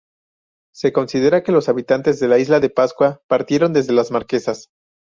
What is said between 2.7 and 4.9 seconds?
Pascua partieron desde las Marquesas.